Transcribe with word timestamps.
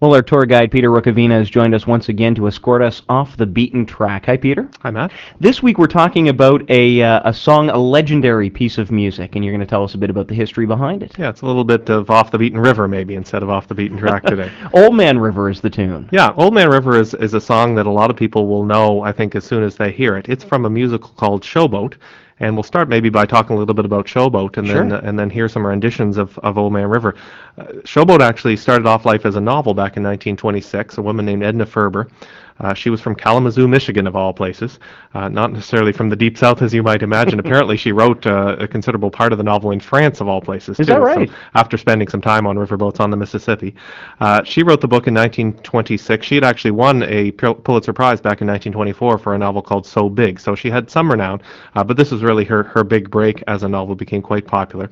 Well, 0.00 0.14
our 0.14 0.22
tour 0.22 0.46
guide 0.46 0.70
Peter 0.70 0.88
Rukavina 0.88 1.32
has 1.32 1.50
joined 1.50 1.74
us 1.74 1.86
once 1.86 2.08
again 2.08 2.34
to 2.36 2.46
escort 2.46 2.80
us 2.80 3.02
off 3.10 3.36
the 3.36 3.44
beaten 3.44 3.84
track. 3.84 4.24
Hi, 4.24 4.38
Peter. 4.38 4.66
Hi, 4.80 4.90
Matt. 4.90 5.12
This 5.40 5.62
week 5.62 5.76
we're 5.76 5.88
talking 5.88 6.30
about 6.30 6.62
a 6.70 7.02
uh, 7.02 7.20
a 7.28 7.34
song, 7.34 7.68
a 7.68 7.76
legendary 7.76 8.48
piece 8.48 8.78
of 8.78 8.90
music, 8.90 9.36
and 9.36 9.44
you're 9.44 9.52
going 9.52 9.60
to 9.60 9.66
tell 9.66 9.84
us 9.84 9.92
a 9.92 9.98
bit 9.98 10.08
about 10.08 10.26
the 10.26 10.34
history 10.34 10.64
behind 10.64 11.02
it. 11.02 11.18
Yeah, 11.18 11.28
it's 11.28 11.42
a 11.42 11.46
little 11.46 11.64
bit 11.64 11.90
of 11.90 12.08
off 12.08 12.30
the 12.30 12.38
beaten 12.38 12.58
river, 12.58 12.88
maybe 12.88 13.14
instead 13.14 13.42
of 13.42 13.50
off 13.50 13.68
the 13.68 13.74
beaten 13.74 13.98
track 13.98 14.24
today. 14.24 14.50
Old 14.72 14.94
Man 14.94 15.18
River 15.18 15.50
is 15.50 15.60
the 15.60 15.68
tune. 15.68 16.08
Yeah, 16.12 16.32
Old 16.38 16.54
Man 16.54 16.70
River 16.70 16.98
is, 16.98 17.12
is 17.12 17.34
a 17.34 17.40
song 17.40 17.74
that 17.74 17.84
a 17.84 17.90
lot 17.90 18.08
of 18.08 18.16
people 18.16 18.46
will 18.46 18.64
know, 18.64 19.02
I 19.02 19.12
think, 19.12 19.34
as 19.34 19.44
soon 19.44 19.62
as 19.62 19.76
they 19.76 19.92
hear 19.92 20.16
it. 20.16 20.30
It's 20.30 20.44
from 20.44 20.64
a 20.64 20.70
musical 20.70 21.10
called 21.10 21.42
Showboat, 21.42 21.96
and 22.40 22.56
we'll 22.56 22.62
start 22.62 22.88
maybe 22.88 23.10
by 23.10 23.26
talking 23.26 23.54
a 23.54 23.58
little 23.58 23.74
bit 23.74 23.84
about 23.84 24.06
Showboat, 24.06 24.56
and 24.56 24.66
Sure. 24.66 24.76
then 24.88 24.92
and 24.92 25.18
then 25.18 25.30
hear 25.30 25.48
some 25.48 25.66
renditions 25.66 26.16
of, 26.16 26.38
of 26.40 26.58
Old 26.58 26.72
Man 26.72 26.88
River. 26.88 27.14
Uh, 27.58 27.64
Showboat 27.84 28.20
actually 28.20 28.56
started 28.56 28.86
off 28.86 29.04
life 29.04 29.24
as 29.26 29.36
a 29.36 29.40
novel 29.40 29.74
back 29.74 29.96
in 29.96 30.02
1926. 30.02 30.98
A 30.98 31.02
woman 31.02 31.24
named 31.26 31.42
Edna 31.42 31.66
Ferber. 31.66 32.08
Uh, 32.60 32.74
she 32.74 32.90
was 32.90 33.00
from 33.00 33.14
Kalamazoo, 33.14 33.66
Michigan, 33.66 34.06
of 34.06 34.14
all 34.14 34.32
places, 34.32 34.78
uh, 35.14 35.28
not 35.28 35.52
necessarily 35.52 35.92
from 35.92 36.08
the 36.08 36.16
deep 36.16 36.36
south 36.36 36.62
as 36.62 36.72
you 36.74 36.82
might 36.82 37.02
imagine. 37.02 37.38
Apparently, 37.44 37.76
she 37.76 37.92
wrote 37.92 38.26
uh, 38.26 38.56
a 38.58 38.68
considerable 38.68 39.10
part 39.10 39.32
of 39.32 39.38
the 39.38 39.44
novel 39.44 39.70
in 39.70 39.80
France, 39.80 40.20
of 40.20 40.28
all 40.28 40.40
places. 40.40 40.78
Is 40.78 40.86
too, 40.86 40.92
that 40.92 40.98
so- 40.98 41.02
right? 41.02 41.30
after 41.54 41.76
spending 41.78 42.08
some 42.08 42.20
time 42.20 42.46
on 42.46 42.56
riverboats 42.56 43.00
on 43.00 43.10
the 43.10 43.16
Mississippi. 43.16 43.74
Uh, 44.20 44.42
she 44.44 44.62
wrote 44.62 44.80
the 44.80 44.88
book 44.88 45.06
in 45.06 45.14
1926. 45.14 46.26
She 46.26 46.34
had 46.34 46.44
actually 46.44 46.72
won 46.72 47.02
a 47.04 47.30
Pulitzer 47.32 47.92
Prize 47.92 48.20
back 48.20 48.40
in 48.40 48.46
1924 48.46 49.18
for 49.18 49.34
a 49.34 49.38
novel 49.38 49.62
called 49.62 49.86
So 49.86 50.08
Big. 50.08 50.38
So 50.38 50.54
she 50.54 50.70
had 50.70 50.90
some 50.90 51.10
renown, 51.10 51.40
uh, 51.74 51.84
but 51.84 51.96
this 51.96 52.10
was 52.10 52.22
really 52.22 52.44
her, 52.44 52.62
her 52.64 52.84
big 52.84 53.10
break 53.10 53.42
as 53.46 53.62
a 53.62 53.68
novel, 53.68 53.94
became 53.94 54.22
quite 54.22 54.46
popular. 54.46 54.90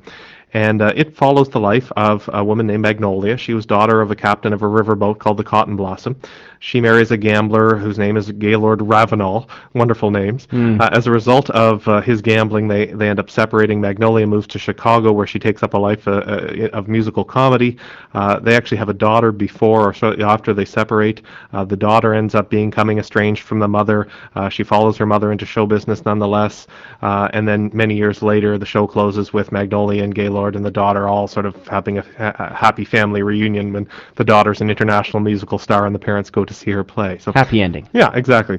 And 0.54 0.80
uh, 0.80 0.92
it 0.96 1.16
follows 1.16 1.48
the 1.50 1.60
life 1.60 1.92
of 1.96 2.28
a 2.32 2.42
woman 2.42 2.66
named 2.66 2.82
Magnolia. 2.82 3.36
She 3.36 3.52
was 3.54 3.66
daughter 3.66 4.00
of 4.00 4.10
a 4.10 4.16
captain 4.16 4.52
of 4.52 4.62
a 4.62 4.66
riverboat 4.66 5.18
called 5.18 5.36
the 5.36 5.44
Cotton 5.44 5.76
Blossom. 5.76 6.16
She 6.60 6.80
marries 6.80 7.10
a 7.10 7.16
gambler 7.16 7.76
whose 7.76 7.98
name 7.98 8.16
is 8.16 8.32
Gaylord 8.32 8.82
Ravenel. 8.82 9.48
Wonderful 9.74 10.10
names. 10.10 10.48
Uh, 10.80 10.88
as 10.92 11.06
a 11.06 11.10
result 11.10 11.50
of 11.50 11.86
uh, 11.86 12.00
his 12.00 12.20
gambling, 12.22 12.66
they, 12.66 12.86
they 12.86 13.08
end 13.08 13.20
up 13.20 13.30
separating. 13.30 13.80
Magnolia 13.80 14.26
moves 14.26 14.46
to 14.48 14.58
Chicago, 14.58 15.12
where 15.12 15.26
she 15.26 15.38
takes 15.38 15.62
up 15.62 15.74
a 15.74 15.78
life 15.78 16.08
uh, 16.08 16.12
uh, 16.12 16.68
of 16.72 16.88
musical 16.88 17.24
comedy. 17.24 17.76
Uh, 18.14 18.40
they 18.40 18.56
actually 18.56 18.78
have 18.78 18.88
a 18.88 18.94
daughter 18.94 19.30
before 19.30 19.88
or 19.88 19.94
so 19.94 20.14
after 20.20 20.52
they 20.52 20.64
separate. 20.64 21.22
Uh, 21.52 21.64
the 21.64 21.76
daughter 21.76 22.14
ends 22.14 22.34
up 22.34 22.50
becoming 22.50 22.98
estranged 22.98 23.42
from 23.42 23.60
the 23.60 23.68
mother. 23.68 24.08
Uh, 24.34 24.48
she 24.48 24.64
follows 24.64 24.96
her 24.96 25.06
mother 25.06 25.30
into 25.30 25.46
show 25.46 25.66
business 25.66 26.04
nonetheless. 26.04 26.66
Uh, 27.02 27.28
and 27.34 27.46
then 27.46 27.70
many 27.72 27.94
years 27.94 28.22
later, 28.22 28.58
the 28.58 28.66
show 28.66 28.86
closes 28.86 29.32
with 29.32 29.52
Magnolia 29.52 30.02
and 30.02 30.14
Gaylord 30.14 30.37
and 30.46 30.64
the 30.64 30.70
daughter 30.70 31.08
all 31.08 31.26
sort 31.26 31.46
of 31.46 31.54
having 31.66 31.98
a, 31.98 32.04
a 32.18 32.54
happy 32.54 32.84
family 32.84 33.22
reunion 33.22 33.72
when 33.72 33.88
the 34.16 34.24
daughter's 34.24 34.60
an 34.60 34.70
international 34.70 35.20
musical 35.20 35.58
star 35.58 35.86
and 35.86 35.94
the 35.94 35.98
parents 35.98 36.30
go 36.30 36.44
to 36.44 36.54
see 36.54 36.70
her 36.70 36.84
play. 36.84 37.18
So 37.18 37.32
Happy 37.32 37.60
ending. 37.62 37.88
yeah, 37.92 38.10
exactly. 38.14 38.58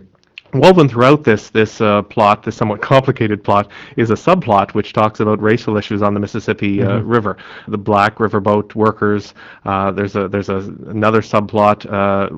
Woven 0.53 0.89
throughout 0.89 1.23
this 1.23 1.51
this 1.51 1.79
uh, 1.79 2.01
plot, 2.01 2.41
this 2.41 2.55
somewhat 2.55 2.81
complicated 2.81 3.43
plot, 3.43 3.69
is 3.97 4.09
a 4.09 4.15
subplot 4.15 4.73
which 4.73 4.93
talks 4.93 5.19
about 5.19 5.39
racial 5.39 5.77
issues 5.77 6.01
on 6.01 6.15
the 6.15 6.19
Mississippi 6.19 6.81
uh, 6.81 6.99
River. 7.01 7.37
The 7.67 7.77
black 7.77 8.15
riverboat 8.15 8.73
workers. 8.73 9.35
Uh, 9.65 9.91
there's 9.91 10.15
a 10.15 10.27
there's 10.27 10.49
a, 10.49 10.57
another 10.87 11.21
subplot. 11.21 11.85
Uh, 11.85 12.29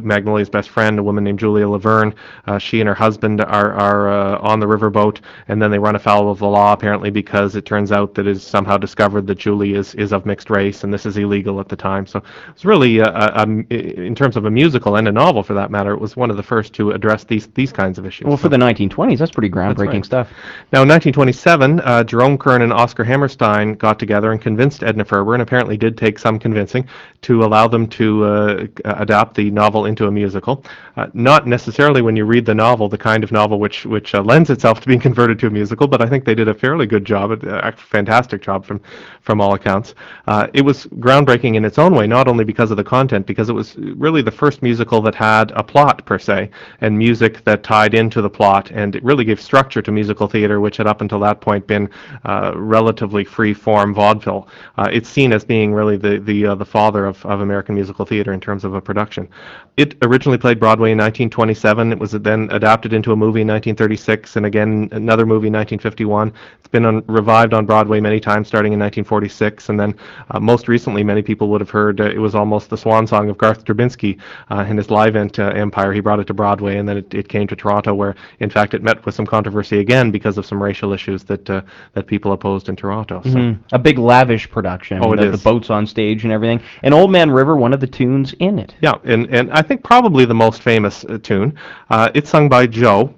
Magnolia's 0.00 0.48
best 0.48 0.70
friend, 0.70 0.98
a 0.98 1.02
woman 1.02 1.24
named 1.24 1.40
Julia 1.40 1.68
Laverne. 1.68 2.14
Uh, 2.46 2.58
she 2.58 2.80
and 2.80 2.88
her 2.88 2.94
husband 2.94 3.42
are 3.42 3.72
are 3.74 4.08
uh, 4.08 4.38
on 4.38 4.58
the 4.58 4.66
riverboat, 4.66 5.20
and 5.48 5.60
then 5.60 5.70
they 5.70 5.78
run 5.78 5.94
afoul 5.94 6.30
of 6.30 6.38
the 6.38 6.46
law 6.46 6.72
apparently 6.72 7.10
because 7.10 7.54
it 7.54 7.66
turns 7.66 7.92
out 7.92 8.14
that 8.14 8.26
it's 8.26 8.42
somehow 8.42 8.78
discovered 8.78 9.26
that 9.26 9.36
Julie 9.36 9.74
is 9.74 9.94
is 9.96 10.14
of 10.14 10.24
mixed 10.24 10.48
race, 10.48 10.84
and 10.84 10.94
this 10.94 11.04
is 11.04 11.18
illegal 11.18 11.60
at 11.60 11.68
the 11.68 11.76
time. 11.76 12.06
So 12.06 12.22
it's 12.48 12.64
really 12.64 13.00
a, 13.00 13.04
a, 13.04 13.42
in 13.42 14.14
terms 14.14 14.38
of 14.38 14.46
a 14.46 14.50
musical 14.50 14.96
and 14.96 15.06
a 15.06 15.12
novel 15.12 15.42
for 15.42 15.52
that 15.52 15.70
matter, 15.70 15.92
it 15.92 16.00
was 16.00 16.16
one 16.16 16.30
of 16.30 16.38
the 16.38 16.42
first 16.42 16.72
to 16.74 16.92
address 16.92 17.24
these 17.24 17.41
these 17.48 17.72
kinds 17.72 17.98
of 17.98 18.06
issues. 18.06 18.26
Well, 18.26 18.36
for 18.36 18.44
So- 18.44 18.48
the 18.50 18.58
1920s, 18.58 19.18
that's 19.18 19.30
pretty 19.30 19.50
groundbreaking 19.50 19.86
right. 19.92 20.04
stuff. 20.04 20.28
now, 20.72 20.82
in 20.82 20.88
1927, 20.88 21.80
uh, 21.80 22.04
Jerome 22.04 22.38
Kern 22.38 22.62
and 22.62 22.72
Oscar 22.72 23.04
Hammerstein 23.04 23.74
got 23.74 23.98
together 23.98 24.32
and 24.32 24.40
convinced 24.40 24.82
Edna 24.82 25.04
Ferber, 25.04 25.34
and 25.34 25.42
apparently 25.42 25.76
did 25.76 25.96
take 25.96 26.18
some 26.18 26.38
convincing, 26.38 26.84
to 27.22 27.44
allow 27.44 27.68
them 27.68 27.86
to 27.86 28.24
uh, 28.24 28.66
adapt 28.84 29.34
the 29.36 29.50
novel 29.50 29.86
into 29.86 30.06
a 30.06 30.10
musical. 30.10 30.64
Uh, 30.96 31.06
not 31.14 31.46
necessarily 31.46 32.02
when 32.02 32.16
you 32.16 32.24
read 32.24 32.44
the 32.44 32.54
novel, 32.54 32.88
the 32.88 32.98
kind 32.98 33.22
of 33.24 33.30
novel 33.32 33.58
which 33.60 33.86
which 33.86 34.14
uh, 34.14 34.22
lends 34.22 34.50
itself 34.50 34.80
to 34.80 34.86
being 34.88 35.00
converted 35.08 35.38
to 35.38 35.46
a 35.46 35.50
musical, 35.50 35.86
but 35.86 36.02
I 36.02 36.06
think 36.06 36.24
they 36.24 36.34
did 36.34 36.48
a 36.48 36.54
fairly 36.54 36.86
good 36.86 37.04
job, 37.04 37.30
a 37.32 37.62
a 37.68 37.72
fantastic 37.72 38.42
job 38.42 38.64
from 38.64 38.80
from 39.20 39.40
all 39.40 39.54
accounts. 39.54 39.94
Uh, 40.26 40.48
it 40.52 40.62
was 40.62 40.86
groundbreaking 40.98 41.54
in 41.54 41.64
its 41.64 41.78
own 41.78 41.94
way, 41.94 42.06
not 42.06 42.26
only 42.26 42.44
because 42.44 42.70
of 42.72 42.76
the 42.76 42.84
content, 42.84 43.24
because 43.26 43.48
it 43.48 43.52
was 43.52 43.76
really 43.78 44.20
the 44.22 44.30
first 44.32 44.62
musical 44.62 45.00
that 45.02 45.14
had 45.14 45.52
a 45.54 45.62
plot 45.62 46.04
per 46.04 46.18
se, 46.18 46.50
and 46.80 46.98
music 46.98 47.31
that 47.44 47.62
tied 47.62 47.94
into 47.94 48.20
the 48.20 48.30
plot, 48.30 48.70
and 48.70 48.94
it 48.96 49.02
really 49.04 49.24
gave 49.24 49.40
structure 49.40 49.82
to 49.82 49.92
musical 49.92 50.28
theater, 50.28 50.60
which 50.60 50.76
had 50.76 50.86
up 50.86 51.00
until 51.00 51.20
that 51.20 51.40
point 51.40 51.66
been 51.66 51.88
uh, 52.24 52.52
relatively 52.54 53.24
free 53.24 53.54
form 53.54 53.94
vaudeville. 53.94 54.48
Uh, 54.76 54.88
it's 54.92 55.08
seen 55.08 55.32
as 55.32 55.44
being 55.44 55.72
really 55.72 55.96
the 55.96 56.18
the 56.18 56.46
uh, 56.46 56.54
the 56.54 56.64
father 56.64 57.06
of, 57.06 57.24
of 57.26 57.40
American 57.40 57.74
musical 57.74 58.04
theater 58.04 58.32
in 58.32 58.40
terms 58.40 58.64
of 58.64 58.74
a 58.74 58.80
production. 58.80 59.28
It 59.76 59.96
originally 60.02 60.36
played 60.36 60.60
Broadway 60.60 60.92
in 60.92 60.98
1927. 60.98 61.92
It 61.92 61.98
was 61.98 62.12
then 62.12 62.48
adapted 62.52 62.92
into 62.92 63.12
a 63.12 63.16
movie 63.16 63.40
in 63.40 63.48
1936, 63.48 64.36
and 64.36 64.44
again 64.44 64.88
another 64.92 65.24
movie 65.24 65.46
in 65.46 65.54
1951. 65.54 66.32
It's 66.58 66.68
been 66.68 66.84
on, 66.84 67.02
revived 67.06 67.54
on 67.54 67.64
Broadway 67.64 68.00
many 68.00 68.20
times, 68.20 68.48
starting 68.48 68.72
in 68.72 68.78
1946, 68.78 69.70
and 69.70 69.80
then 69.80 69.94
uh, 70.30 70.40
most 70.40 70.68
recently, 70.68 71.02
many 71.02 71.22
people 71.22 71.48
would 71.48 71.60
have 71.60 71.70
heard 71.70 72.00
uh, 72.00 72.04
it 72.04 72.18
was 72.18 72.34
almost 72.34 72.68
the 72.70 72.76
swan 72.76 73.06
song 73.06 73.30
of 73.30 73.38
Garth 73.38 73.64
Drabinsky 73.64 74.20
uh, 74.50 74.66
in 74.68 74.76
his 74.76 74.88
Livent 74.88 75.38
empire. 75.38 75.92
He 75.92 76.00
brought 76.00 76.20
it 76.20 76.26
to 76.26 76.34
Broadway, 76.34 76.76
and 76.76 76.88
then 76.88 76.98
it, 76.98 77.14
it 77.14 77.21
came 77.28 77.46
to 77.46 77.56
Toronto, 77.56 77.94
where 77.94 78.14
in 78.40 78.50
fact 78.50 78.74
it 78.74 78.82
met 78.82 79.04
with 79.04 79.14
some 79.14 79.26
controversy 79.26 79.78
again 79.78 80.10
because 80.10 80.38
of 80.38 80.46
some 80.46 80.62
racial 80.62 80.92
issues 80.92 81.24
that 81.24 81.48
uh, 81.48 81.62
that 81.94 82.06
people 82.06 82.32
opposed 82.32 82.68
in 82.68 82.76
Toronto. 82.76 83.22
So. 83.24 83.30
Mm, 83.30 83.58
a 83.72 83.78
big 83.78 83.98
lavish 83.98 84.50
production. 84.50 85.00
Oh, 85.02 85.12
it 85.12 85.16
the, 85.16 85.32
is. 85.32 85.38
the 85.40 85.44
boats 85.44 85.70
on 85.70 85.86
stage 85.86 86.24
and 86.24 86.32
everything. 86.32 86.60
And 86.82 86.94
Old 86.94 87.10
Man 87.10 87.30
River, 87.30 87.56
one 87.56 87.72
of 87.72 87.80
the 87.80 87.86
tunes 87.86 88.34
in 88.38 88.58
it. 88.58 88.74
Yeah, 88.80 88.94
and, 89.04 89.26
and 89.34 89.50
I 89.52 89.62
think 89.62 89.82
probably 89.82 90.24
the 90.24 90.34
most 90.34 90.62
famous 90.62 91.04
uh, 91.04 91.18
tune. 91.22 91.58
Uh, 91.90 92.10
it's 92.14 92.30
sung 92.30 92.48
by 92.48 92.66
Joe, 92.66 93.14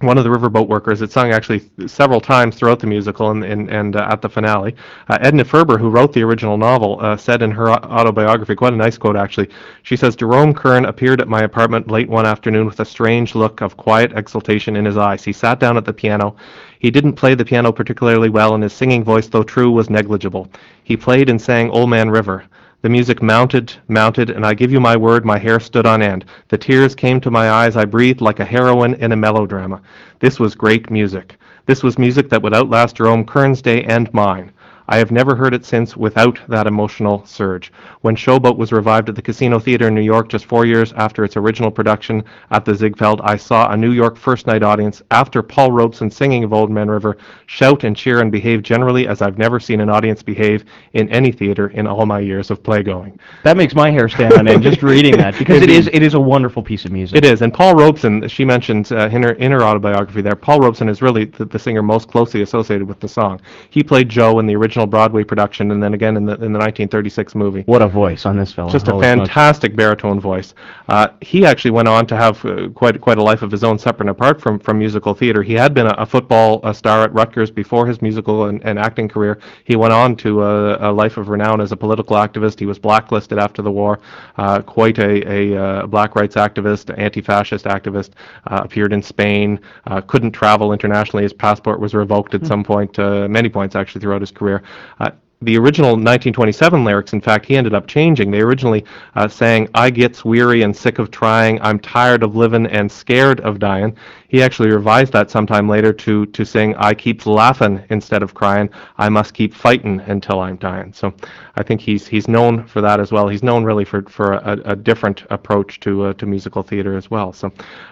one 0.00 0.16
of 0.16 0.22
the 0.22 0.30
riverboat 0.30 0.68
workers. 0.68 1.02
It's 1.02 1.12
sung 1.12 1.32
actually 1.32 1.68
several 1.86 2.20
times 2.20 2.56
throughout 2.56 2.78
the 2.78 2.86
musical 2.86 3.30
and, 3.30 3.44
and, 3.44 3.68
and 3.68 3.96
uh, 3.96 4.06
at 4.10 4.22
the 4.22 4.28
finale. 4.28 4.76
Uh, 5.08 5.18
Edna 5.20 5.44
Ferber, 5.44 5.76
who 5.76 5.90
wrote 5.90 6.12
the 6.12 6.22
original 6.22 6.56
novel, 6.56 6.98
uh, 7.00 7.16
said 7.16 7.42
in 7.42 7.50
her 7.50 7.70
autobiography, 7.70 8.54
quite 8.54 8.72
a 8.72 8.76
nice 8.76 8.96
quote 8.96 9.16
actually, 9.16 9.48
she 9.82 9.96
says, 9.96 10.14
Jerome 10.14 10.54
Kern 10.54 10.84
appeared 10.84 11.20
at 11.20 11.28
my 11.28 11.42
apartment 11.42 11.90
late 11.90 12.08
one 12.08 12.26
afternoon 12.26 12.66
with 12.66 12.78
a 12.78 12.84
strange 12.84 13.34
look 13.34 13.60
of 13.60 13.76
quiet 13.76 14.12
exultation 14.14 14.76
in 14.76 14.84
his 14.84 14.96
eyes. 14.96 15.24
He 15.24 15.32
sat 15.32 15.58
down 15.58 15.76
at 15.76 15.84
the 15.84 15.92
piano. 15.92 16.36
He 16.78 16.92
didn't 16.92 17.14
play 17.14 17.34
the 17.34 17.44
piano 17.44 17.72
particularly 17.72 18.28
well, 18.28 18.54
and 18.54 18.62
his 18.62 18.72
singing 18.72 19.02
voice, 19.02 19.26
though 19.26 19.42
true, 19.42 19.72
was 19.72 19.90
negligible. 19.90 20.48
He 20.84 20.96
played 20.96 21.28
and 21.28 21.42
sang 21.42 21.70
Old 21.70 21.90
Man 21.90 22.08
River. 22.08 22.44
The 22.80 22.88
music 22.88 23.20
mounted, 23.20 23.72
mounted, 23.88 24.30
and 24.30 24.46
I 24.46 24.54
give 24.54 24.70
you 24.70 24.78
my 24.78 24.96
word, 24.96 25.24
my 25.24 25.36
hair 25.36 25.58
stood 25.58 25.84
on 25.84 26.00
end. 26.00 26.24
The 26.46 26.58
tears 26.58 26.94
came 26.94 27.20
to 27.22 27.30
my 27.30 27.50
eyes. 27.50 27.76
I 27.76 27.84
breathed 27.84 28.20
like 28.20 28.38
a 28.38 28.44
heroine 28.44 28.94
in 28.94 29.10
a 29.10 29.16
melodrama. 29.16 29.82
This 30.20 30.38
was 30.38 30.54
great 30.54 30.88
music. 30.88 31.36
This 31.66 31.82
was 31.82 31.98
music 31.98 32.28
that 32.28 32.40
would 32.40 32.54
outlast 32.54 32.94
Jerome 32.94 33.24
Kern's 33.24 33.60
day 33.60 33.82
and 33.82 34.14
mine. 34.14 34.52
I 34.90 34.96
have 34.96 35.10
never 35.10 35.36
heard 35.36 35.52
it 35.52 35.66
since 35.66 35.98
without 35.98 36.38
that 36.48 36.66
emotional 36.66 37.22
surge. 37.26 37.70
When 38.00 38.16
Showboat 38.16 38.56
was 38.56 38.72
revived 38.72 39.10
at 39.10 39.16
the 39.16 39.22
Casino 39.22 39.58
Theater 39.58 39.88
in 39.88 39.94
New 39.94 40.00
York 40.00 40.30
just 40.30 40.46
four 40.46 40.64
years 40.64 40.94
after 40.94 41.24
its 41.24 41.36
original 41.36 41.70
production 41.70 42.24
at 42.50 42.64
the 42.64 42.74
Ziegfeld, 42.74 43.20
I 43.22 43.36
saw 43.36 43.70
a 43.70 43.76
New 43.76 43.92
York 43.92 44.16
first 44.16 44.46
night 44.46 44.62
audience, 44.62 45.02
after 45.10 45.42
Paul 45.42 45.72
Robeson 45.72 46.10
singing 46.10 46.42
of 46.42 46.54
Old 46.54 46.70
Man 46.70 46.88
River, 46.88 47.18
shout 47.44 47.84
and 47.84 47.94
cheer 47.94 48.20
and 48.20 48.32
behave 48.32 48.62
generally 48.62 49.06
as 49.06 49.20
I've 49.20 49.36
never 49.36 49.60
seen 49.60 49.80
an 49.80 49.90
audience 49.90 50.22
behave 50.22 50.64
in 50.94 51.10
any 51.10 51.32
theater 51.32 51.68
in 51.68 51.86
all 51.86 52.06
my 52.06 52.20
years 52.20 52.50
of 52.50 52.62
playgoing. 52.62 53.18
That 53.44 53.58
makes 53.58 53.74
my 53.74 53.90
hair 53.90 54.08
stand 54.08 54.32
on 54.34 54.48
end 54.48 54.62
just 54.62 54.82
reading 54.82 55.18
that 55.18 55.38
because 55.38 55.62
it 55.62 55.68
is 55.68 55.90
it 55.92 56.02
is 56.02 56.14
a 56.14 56.20
wonderful 56.20 56.62
piece 56.62 56.86
of 56.86 56.92
music. 56.92 57.18
It 57.18 57.26
is, 57.26 57.42
and 57.42 57.52
Paul 57.52 57.74
Robeson, 57.74 58.26
she 58.28 58.44
mentioned 58.44 58.90
uh, 58.90 59.10
in, 59.12 59.22
her, 59.22 59.32
in 59.32 59.52
her 59.52 59.62
autobiography 59.62 60.22
there, 60.22 60.34
Paul 60.34 60.60
Robeson 60.60 60.88
is 60.88 61.02
really 61.02 61.26
the, 61.26 61.44
the 61.44 61.58
singer 61.58 61.82
most 61.82 62.08
closely 62.08 62.40
associated 62.40 62.88
with 62.88 63.00
the 63.00 63.08
song. 63.08 63.40
He 63.68 63.82
played 63.82 64.08
Joe 64.08 64.38
in 64.38 64.46
the 64.46 64.56
original 64.56 64.77
Broadway 64.86 65.24
production 65.24 65.70
and 65.70 65.82
then 65.82 65.94
again 65.94 66.16
in 66.16 66.24
the, 66.24 66.32
in 66.34 66.52
the 66.52 66.58
1936 66.58 67.34
movie. 67.34 67.62
What 67.62 67.82
a 67.82 67.88
voice 67.88 68.26
on 68.26 68.36
this 68.36 68.52
fellow. 68.52 68.70
Just 68.70 68.88
a 68.88 68.92
Holy 68.92 69.06
smokes. 69.06 69.28
fantastic 69.28 69.76
baritone 69.76 70.20
voice. 70.20 70.54
Uh, 70.88 71.08
he 71.20 71.44
actually 71.44 71.72
went 71.72 71.88
on 71.88 72.06
to 72.06 72.16
have 72.16 72.44
uh, 72.44 72.68
quite 72.70 73.00
quite 73.00 73.18
a 73.18 73.22
life 73.22 73.42
of 73.42 73.50
his 73.50 73.64
own, 73.64 73.78
separate 73.78 74.08
and 74.08 74.10
apart 74.10 74.40
from, 74.40 74.58
from 74.58 74.78
musical 74.78 75.14
theater. 75.14 75.42
He 75.42 75.54
had 75.54 75.74
been 75.74 75.86
a, 75.86 75.94
a 75.98 76.06
football 76.06 76.60
uh 76.62 76.72
star 76.72 77.04
at 77.04 77.12
Rutgers 77.12 77.50
before 77.50 77.86
his 77.86 78.00
musical 78.02 78.44
and, 78.46 78.62
and 78.64 78.78
acting 78.78 79.08
career. 79.08 79.38
He 79.64 79.76
went 79.76 79.92
on 79.92 80.16
to 80.16 80.42
a, 80.42 80.90
a 80.90 80.92
life 80.92 81.16
of 81.16 81.28
renown 81.28 81.60
as 81.60 81.72
a 81.72 81.76
political 81.76 82.16
activist. 82.16 82.58
He 82.58 82.66
was 82.66 82.78
blacklisted 82.78 83.38
after 83.38 83.62
the 83.62 83.70
war. 83.70 84.00
Uh, 84.36 84.62
quite 84.62 84.98
a, 84.98 85.28
a 85.30 85.62
uh, 85.62 85.86
black 85.86 86.14
rights 86.14 86.36
activist, 86.36 86.96
anti-fascist 86.98 87.64
activist. 87.64 88.10
Uh, 88.46 88.62
appeared 88.64 88.92
in 88.92 89.02
Spain. 89.02 89.60
Uh, 89.86 90.00
couldn't 90.00 90.32
travel 90.32 90.72
internationally. 90.72 91.22
His 91.22 91.32
passport 91.32 91.80
was 91.80 91.94
revoked 91.94 92.34
at 92.34 92.46
some 92.46 92.64
point, 92.64 92.98
uh, 92.98 93.28
many 93.28 93.48
points 93.48 93.74
actually 93.76 94.00
throughout 94.00 94.20
his 94.20 94.30
career. 94.30 94.62
Uh, 95.00 95.10
the 95.40 95.56
original 95.56 95.90
1927 95.90 96.84
lyrics, 96.84 97.12
in 97.12 97.20
fact, 97.20 97.46
he 97.46 97.56
ended 97.56 97.72
up 97.72 97.86
changing. 97.86 98.30
They 98.30 98.40
originally 98.40 98.84
uh, 99.14 99.28
sang, 99.28 99.68
I 99.74 99.90
gets 99.90 100.24
weary 100.24 100.62
and 100.62 100.76
sick 100.76 100.98
of 100.98 101.10
trying, 101.12 101.60
I'm 101.62 101.78
tired 101.78 102.24
of 102.24 102.34
living 102.34 102.66
and 102.66 102.90
scared 102.90 103.40
of 103.40 103.60
dying. 103.60 103.96
He 104.28 104.42
actually 104.42 104.70
revised 104.70 105.12
that 105.14 105.30
sometime 105.30 105.68
later 105.68 105.92
to, 105.92 106.26
to 106.26 106.44
sing, 106.44 106.74
I 106.76 106.92
keeps 106.92 107.26
laughing 107.26 107.82
instead 107.88 108.22
of 108.22 108.34
crying, 108.34 108.68
I 108.98 109.08
must 109.08 109.32
keep 109.32 109.54
fighting 109.54 110.00
until 110.00 110.40
I'm 110.40 110.56
dying. 110.56 110.92
So 110.92 111.14
I 111.56 111.62
think 111.62 111.80
he's 111.80 112.06
he's 112.06 112.28
known 112.28 112.64
for 112.66 112.82
that 112.82 113.00
as 113.00 113.10
well. 113.10 113.26
He's 113.26 113.42
known 113.42 113.64
really 113.64 113.86
for, 113.86 114.02
for 114.02 114.34
a, 114.34 114.60
a 114.66 114.76
different 114.76 115.24
approach 115.30 115.80
to 115.80 116.04
uh, 116.04 116.12
to 116.14 116.26
musical 116.26 116.62
theater 116.62 116.94
as 116.96 117.10
well. 117.10 117.32
So 117.32 117.50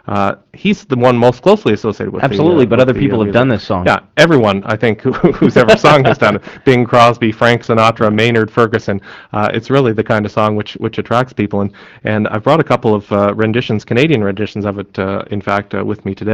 uh, 0.08 0.36
he's 0.52 0.84
the 0.84 0.96
one 0.96 1.16
most 1.16 1.42
closely 1.42 1.72
associated 1.72 2.12
with 2.12 2.22
Absolutely, 2.22 2.66
the, 2.66 2.68
uh, 2.68 2.70
but 2.70 2.78
with 2.78 2.88
other 2.88 2.92
the, 2.92 3.00
people 3.00 3.24
have 3.24 3.32
done 3.32 3.48
this 3.48 3.64
song. 3.64 3.86
Yeah, 3.86 4.00
everyone 4.18 4.62
I 4.64 4.76
think 4.76 5.00
who, 5.06 5.12
who's 5.12 5.56
ever 5.56 5.76
sung 5.76 6.04
has 6.04 6.18
done 6.18 6.36
it. 6.36 6.42
Bing 6.66 6.84
Crosby, 6.84 7.32
Frank 7.32 7.62
Sinatra, 7.62 8.14
Maynard 8.14 8.50
Ferguson. 8.50 9.00
Uh, 9.32 9.50
it's 9.54 9.70
really 9.70 9.94
the 9.94 10.04
kind 10.04 10.26
of 10.26 10.32
song 10.32 10.54
which 10.54 10.74
which 10.74 10.98
attracts 10.98 11.32
people, 11.32 11.62
and 11.62 11.72
and 12.04 12.28
I've 12.28 12.44
brought 12.44 12.60
a 12.60 12.64
couple 12.64 12.94
of 12.94 13.10
uh, 13.10 13.34
renditions, 13.34 13.86
Canadian 13.86 14.22
renditions 14.22 14.66
of 14.66 14.78
it, 14.78 14.98
uh, 14.98 15.24
in 15.30 15.40
fact, 15.40 15.74
uh, 15.74 15.82
with 15.82 16.04
me 16.04 16.14
today. 16.14 16.25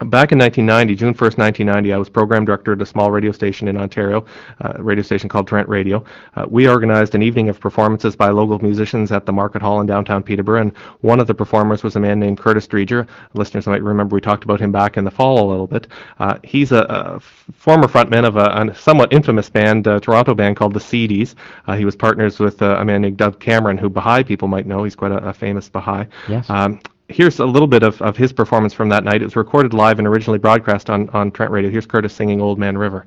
Back 0.00 0.32
in 0.32 0.38
1990, 0.38 0.94
June 0.94 1.12
1st, 1.12 1.36
1990, 1.36 1.92
I 1.92 1.98
was 1.98 2.08
program 2.08 2.46
director 2.46 2.72
at 2.72 2.80
a 2.80 2.86
small 2.86 3.10
radio 3.10 3.32
station 3.32 3.68
in 3.68 3.76
Ontario, 3.76 4.24
uh, 4.64 4.72
a 4.76 4.82
radio 4.82 5.02
station 5.02 5.28
called 5.28 5.46
Trent 5.46 5.68
Radio. 5.68 6.02
Uh, 6.36 6.46
we 6.48 6.66
organized 6.66 7.14
an 7.14 7.22
evening 7.22 7.50
of 7.50 7.60
performances 7.60 8.16
by 8.16 8.30
local 8.30 8.58
musicians 8.60 9.12
at 9.12 9.26
the 9.26 9.32
Market 9.32 9.60
Hall 9.60 9.78
in 9.82 9.86
downtown 9.86 10.22
Peterborough, 10.22 10.62
and 10.62 10.76
one 11.02 11.20
of 11.20 11.26
the 11.26 11.34
performers 11.34 11.82
was 11.82 11.96
a 11.96 12.00
man 12.00 12.18
named 12.18 12.38
Curtis 12.38 12.66
Dreger. 12.66 13.06
Listeners 13.34 13.66
might 13.66 13.82
remember 13.82 14.14
we 14.14 14.22
talked 14.22 14.44
about 14.44 14.58
him 14.58 14.72
back 14.72 14.96
in 14.96 15.04
the 15.04 15.10
fall 15.10 15.46
a 15.46 15.50
little 15.50 15.66
bit. 15.66 15.86
Uh, 16.18 16.38
he's 16.44 16.72
a 16.72 17.20
former 17.52 17.86
frontman 17.86 18.26
of 18.26 18.38
a, 18.38 18.70
a 18.70 18.74
somewhat 18.74 19.12
infamous 19.12 19.50
band, 19.50 19.86
uh, 19.86 20.00
Toronto 20.00 20.34
band 20.34 20.56
called 20.56 20.72
the 20.72 20.80
Seedies. 20.80 21.34
Uh, 21.66 21.76
he 21.76 21.84
was 21.84 21.94
partners 21.94 22.38
with 22.38 22.62
uh, 22.62 22.78
a 22.80 22.84
man 22.86 23.02
named 23.02 23.18
Doug 23.18 23.38
Cameron, 23.38 23.76
who 23.76 23.90
Baha'i 23.90 24.22
people 24.24 24.48
might 24.48 24.66
know. 24.66 24.82
He's 24.82 24.96
quite 24.96 25.12
a, 25.12 25.18
a 25.28 25.34
famous 25.34 25.68
Baha'i. 25.68 26.06
Yes. 26.26 26.48
Um, 26.48 26.80
here's 27.10 27.38
a 27.38 27.46
little 27.46 27.68
bit 27.68 27.82
of, 27.82 28.00
of 28.02 28.16
his 28.16 28.32
performance 28.32 28.72
from 28.72 28.88
that 28.90 29.04
night. 29.04 29.20
It 29.20 29.24
was 29.24 29.36
recorded 29.36 29.74
live 29.74 29.98
and 29.98 30.06
originally 30.06 30.38
broadcast 30.38 30.88
on, 30.88 31.08
on 31.10 31.30
Trent 31.30 31.50
Radio. 31.52 31.70
Here's 31.70 31.86
Curtis 31.86 32.14
singing 32.14 32.40
Old 32.40 32.58
Man 32.58 32.78
River. 32.78 33.06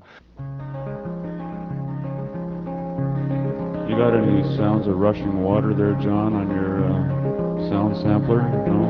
You 3.89 4.00
got 4.00 4.15
any 4.15 4.44
sounds 4.57 4.88
of 4.88 4.97
rushing 4.97 5.44
water 5.44 5.73
there, 5.73 5.94
John, 5.94 6.33
on 6.33 6.50
your 6.50 6.83
uh, 6.85 7.69
sound 7.69 7.95
sampler? 7.97 8.41
No? 8.67 8.83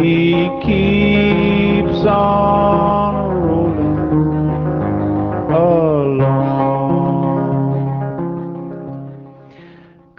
He 0.00 0.48
keeps 0.64 2.06
on 2.06 3.01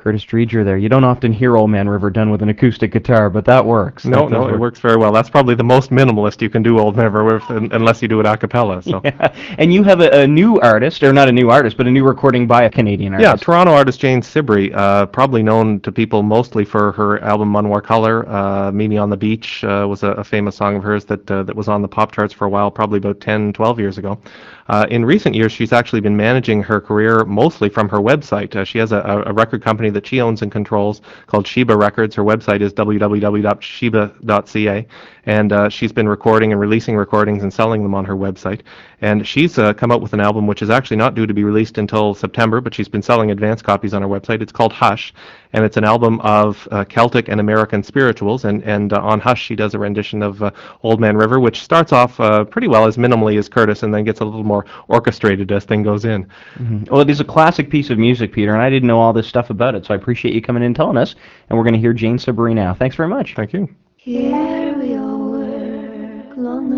Curtis 0.03 0.25
Dreger 0.25 0.65
there. 0.65 0.75
You 0.77 0.89
don't 0.89 1.05
often 1.05 1.31
hear 1.31 1.55
Old 1.55 1.69
Man 1.69 1.87
River 1.87 2.09
done 2.09 2.29
with 2.29 2.41
an 2.41 2.49
acoustic 2.49 2.91
guitar, 2.91 3.29
but 3.29 3.45
that 3.45 3.65
works. 3.65 4.03
No, 4.03 4.27
That 4.27 4.31
no, 4.31 4.47
does 4.47 4.55
it 4.55 4.59
works 4.59 4.81
very 4.81 4.97
well. 4.97 5.13
That's 5.13 5.29
probably 5.29 5.55
the 5.55 5.63
most 5.63 5.91
minimalist 5.91 6.41
you 6.41 6.49
can 6.49 6.61
do 6.61 6.77
Old 6.77 6.97
Man 6.97 7.05
River 7.05 7.23
with, 7.23 7.43
un- 7.49 7.69
unless 7.71 8.01
you 8.01 8.09
do 8.09 8.19
it 8.19 8.25
a 8.25 8.35
cappella. 8.35 8.83
So. 8.83 9.01
Yeah. 9.13 9.33
And 9.57 9.73
you 9.73 9.83
have 9.83 9.99
a, 10.01 10.09
a 10.21 10.27
new 10.27 10.59
artist, 10.59 11.03
or 11.03 11.13
not 11.13 11.27
a 11.29 11.31
new 11.31 11.49
artist, 11.49 11.77
but 11.77 11.87
a 11.87 11.91
new 11.91 12.03
recording 12.03 12.47
by 12.47 12.63
a 12.63 12.69
Canadian 12.69 13.13
artist. 13.13 13.29
Yeah. 13.29 13.35
Toronto 13.35 13.71
artist 13.73 13.99
Jane 13.99 14.21
Siberry, 14.21 14.73
uh, 14.73 15.05
probably 15.05 15.43
known 15.43 15.79
to 15.81 15.91
people 15.91 16.23
mostly 16.23 16.65
for 16.65 16.91
her 16.93 17.21
album 17.23 17.49
Manoir 17.49 17.79
Color. 17.81 18.27
Uh, 18.27 18.71
Mimi 18.71 18.97
on 18.97 19.09
the 19.09 19.17
Beach 19.17 19.63
uh, 19.63 19.85
was 19.89 20.03
a, 20.03 20.09
a 20.11 20.23
famous 20.23 20.55
song 20.55 20.75
of 20.77 20.83
hers 20.83 21.05
that 21.05 21.29
uh, 21.29 21.43
that 21.43 21.55
was 21.55 21.67
on 21.67 21.81
the 21.81 21.87
pop 21.87 22.11
charts 22.11 22.33
for 22.33 22.45
a 22.45 22.49
while, 22.49 22.69
probably 22.71 22.97
about 22.97 23.21
10, 23.21 23.53
12 23.53 23.79
years 23.79 23.97
ago. 23.97 24.19
Uh, 24.67 24.85
in 24.89 25.03
recent 25.03 25.35
years, 25.35 25.51
she's 25.51 25.73
actually 25.73 25.99
been 25.99 26.15
managing 26.15 26.63
her 26.63 26.79
career 26.79 27.25
mostly 27.25 27.69
from 27.69 27.89
her 27.89 27.97
website. 27.97 28.55
Uh, 28.55 28.63
she 28.63 28.77
has 28.77 28.91
a, 28.91 29.23
a 29.25 29.33
record 29.33 29.61
company 29.61 29.89
that 29.89 30.07
she 30.07 30.21
owns 30.21 30.41
and 30.41 30.51
controls 30.51 31.01
called 31.27 31.45
Sheeba 31.45 31.77
Records. 31.77 32.15
Her 32.15 32.23
website 32.23 32.61
is 32.61 32.73
www.sheeba.ca, 32.73 34.87
and 35.25 35.51
uh, 35.51 35.69
she's 35.69 35.91
been 35.91 36.07
recording 36.07 36.51
and 36.51 36.61
releasing 36.61 36.95
recordings 36.95 37.43
and 37.43 37.53
selling 37.53 37.83
them 37.83 37.93
on 37.93 38.05
her 38.05 38.15
website. 38.15 38.61
And 39.01 39.27
she's 39.27 39.57
uh, 39.57 39.73
come 39.73 39.91
out 39.91 40.01
with 40.01 40.13
an 40.13 40.21
album 40.21 40.47
which 40.47 40.61
is 40.61 40.69
actually 40.69 40.97
not 40.97 41.13
due 41.13 41.27
to 41.27 41.33
be 41.33 41.43
released 41.43 41.77
until 41.77 42.13
September, 42.13 42.61
but 42.61 42.73
she's 42.73 42.87
been 42.87 43.01
selling 43.01 43.31
advance 43.31 43.61
copies 43.61 43.93
on 43.93 44.01
her 44.01 44.07
website. 44.07 44.41
It's 44.41 44.53
called 44.53 44.71
Hush, 44.71 45.13
and 45.51 45.65
it's 45.65 45.75
an 45.75 45.83
album 45.83 46.21
of 46.21 46.65
uh, 46.71 46.85
Celtic 46.85 47.27
and 47.27 47.41
American 47.41 47.83
spirituals. 47.83 48.45
And 48.45 48.63
and 48.63 48.93
on 48.93 49.19
Hush, 49.19 49.43
she 49.43 49.57
does 49.57 49.73
a 49.73 49.79
rendition 49.79 50.23
of 50.23 50.41
Old 50.83 51.01
Man 51.01 51.17
River, 51.17 51.41
which 51.41 51.61
starts 51.61 51.91
off 51.91 52.15
pretty 52.49 52.69
well 52.69 52.85
as 52.85 52.95
minimally 52.95 53.37
as 53.37 53.49
Curtis, 53.49 53.83
and 53.83 53.93
then 53.93 54.05
gets 54.05 54.21
a 54.21 54.25
little 54.25 54.43
more 54.43 54.52
orchestrated 54.87 55.51
as 55.51 55.65
thing 55.65 55.83
goes 55.83 56.05
in. 56.05 56.25
Mm-hmm. 56.55 56.85
Well, 56.91 57.01
it 57.01 57.09
is 57.09 57.19
a 57.19 57.25
classic 57.25 57.69
piece 57.69 57.89
of 57.89 57.97
music, 57.97 58.31
Peter, 58.31 58.53
and 58.53 58.61
I 58.61 58.69
didn't 58.69 58.87
know 58.87 58.99
all 58.99 59.13
this 59.13 59.27
stuff 59.27 59.49
about 59.49 59.75
it, 59.75 59.85
so 59.85 59.93
I 59.93 59.97
appreciate 59.97 60.33
you 60.33 60.41
coming 60.41 60.63
in 60.63 60.67
and 60.67 60.75
telling 60.75 60.97
us. 60.97 61.15
And 61.49 61.57
we're 61.57 61.63
going 61.63 61.73
to 61.73 61.79
hear 61.79 61.93
Jane 61.93 62.17
Siberry 62.17 62.53
now. 62.53 62.73
Thanks 62.73 62.95
very 62.95 63.09
much. 63.09 63.33
Thank 63.35 63.53
you. 63.53 63.67
Here 63.97 64.77
we 64.77 64.95
all 64.95 65.31
work 65.31 66.37
along 66.37 66.69
the 66.69 66.77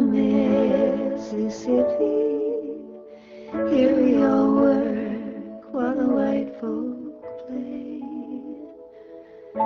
Mississippi. 1.17 1.75
Here 3.75 3.95
we 3.95 4.23
all 4.23 4.53
work 4.53 5.73
while 5.73 5.95
the 5.95 6.07
white 6.07 6.51
folk 6.61 7.47
play. 7.47 8.01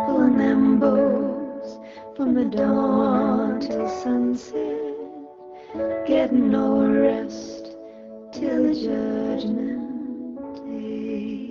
Pulling 0.06 0.38
them 0.38 0.80
bows 0.80 1.80
from 2.16 2.34
the 2.34 2.46
dawn 2.46 3.60
till 3.60 3.90
sunset. 3.90 4.56
Getting 6.08 6.50
no 6.50 6.86
rest 6.88 7.59
till 8.40 8.64
the 8.64 8.74
judgment 8.74 10.36
day. 10.66 11.49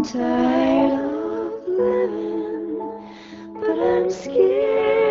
I'm 0.00 0.06
tired 0.06 0.92
of 0.94 1.68
living, 1.68 2.78
but 3.60 3.78
I'm 3.78 4.08
scared. 4.10 5.09